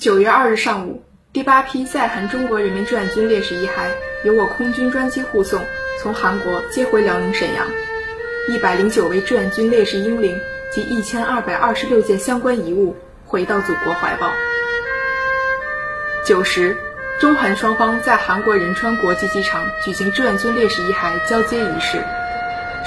[0.00, 3.90] 九月二日上午，第八批在韩中国人民志愿军烈士遗骸
[4.24, 5.60] 由我空军专机护送，
[6.00, 7.66] 从韩国接回辽宁沈阳。
[8.48, 10.40] 一百零九位志愿军烈士英灵
[10.72, 14.32] 及一千二百二十六件相关遗物回到祖国怀抱。
[16.26, 16.78] 九时，
[17.20, 22.02] 中韩双方在韩国仁川国际机场举行志愿军烈士遗骸交接仪式。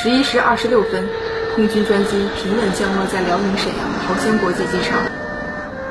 [0.00, 1.08] 十一时二十六分，
[1.56, 5.02] 空军专机平稳降落在辽宁沈阳桃仙国际机场。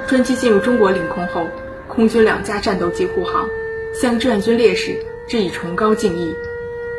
[0.10, 1.46] 专机进入中国领空后，
[1.88, 3.48] 空军两架战斗机护航，
[3.94, 6.34] 向志愿军烈士致以崇高敬意。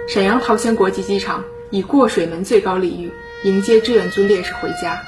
[0.07, 3.11] 沈阳桃仙国际机场以过水门最高礼遇
[3.43, 5.03] 迎接志愿军烈士回家。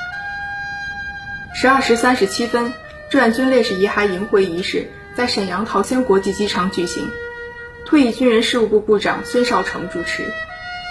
[1.54, 2.72] 十二时三十七分，
[3.08, 7.08] 志愿军烈士遗骸迎回仪式在沈阳桃仙国际机场举行，
[7.84, 10.24] 退役军人事务部部长孙少成主持，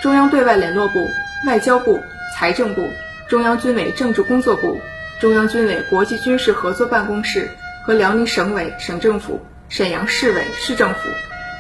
[0.01, 1.05] 中央对外联络部、
[1.45, 1.99] 外交部、
[2.37, 2.87] 财政部、
[3.27, 4.77] 中央军委政治工作部。
[5.21, 7.51] 中央军委国际军事合作办公室
[7.85, 9.39] 和辽宁省委、省政府、
[9.69, 10.99] 沈阳市委、市政府、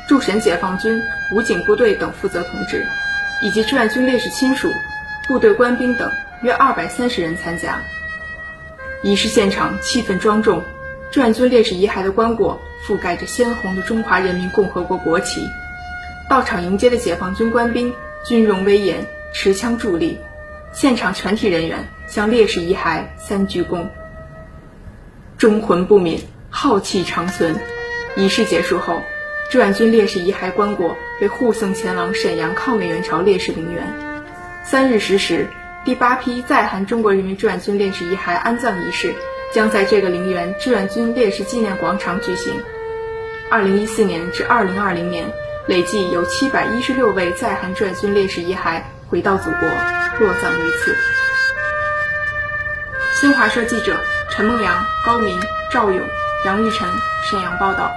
[0.07, 0.99] 驻沈解放军
[1.31, 2.83] 武警部队等负责同志，
[3.39, 4.67] 以及志愿军烈士亲属、
[5.27, 6.09] 部队官兵等
[6.41, 7.79] 约二百三十人参加。
[9.03, 10.63] 仪式现场气氛庄重，
[11.11, 15.47] 志愿军烈士遗骸的棺椁覆盖着鲜红的中华人民共和国国旗。
[16.27, 17.93] 到场迎接的解放军官兵
[18.25, 20.19] 军容威严，持枪伫立。
[20.73, 23.87] 现场全体人员向烈士遗骸三鞠躬，
[25.37, 26.19] 忠魂不泯，
[26.49, 27.55] 浩气长存。
[28.15, 29.01] 仪式结束后，
[29.49, 33.83] 志愿军烈士遗骸棺椁被护送前往沈阳抗美援朝烈士陵园。
[34.63, 35.47] 三日十时，
[35.83, 39.13] 第八批在韩中国人民志愿军烈士遗骸安葬仪式
[39.53, 42.53] 将在这个陵园志愿军烈士纪念广场举行。
[43.49, 45.25] 二零一四年至二零二零年，
[45.67, 49.69] 累计有七百一十六位在韩志愿军烈士遗骸回到祖国。
[50.21, 50.95] 落葬于此。
[53.19, 55.39] 新华社记者陈梦阳、高明、
[55.71, 56.07] 赵勇、
[56.45, 56.87] 杨玉晨
[57.23, 57.91] 沈阳报道。